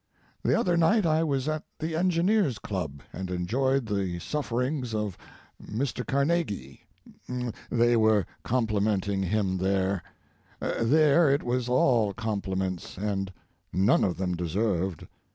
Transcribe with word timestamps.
The 0.41 0.59
other 0.59 0.77
night 0.77 1.05
I 1.05 1.23
was 1.23 1.47
at 1.47 1.61
the 1.77 1.95
Engineers' 1.95 2.57
Club, 2.57 3.03
and 3.13 3.29
enjoyed 3.29 3.85
the 3.85 4.17
sufferings 4.17 4.95
of 4.95 5.15
Mr. 5.63 6.03
Carnegie. 6.03 6.87
They 7.69 7.95
were 7.95 8.25
complimenting 8.41 9.21
him 9.21 9.59
there; 9.59 10.01
there 10.59 11.29
it 11.29 11.43
was 11.43 11.69
all 11.69 12.15
compliments, 12.15 12.97
and 12.97 13.31
none 13.71 14.03
of 14.03 14.17
them 14.17 14.33
deserved. 14.35 15.05